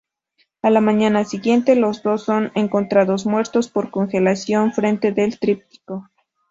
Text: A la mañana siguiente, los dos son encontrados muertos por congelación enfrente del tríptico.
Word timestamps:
A 0.63 0.71
la 0.71 0.81
mañana 0.81 1.25
siguiente, 1.25 1.75
los 1.75 2.01
dos 2.01 2.23
son 2.23 2.51
encontrados 2.55 3.27
muertos 3.27 3.67
por 3.69 3.91
congelación 3.91 4.69
enfrente 4.69 5.11
del 5.11 5.37
tríptico. 5.37 6.09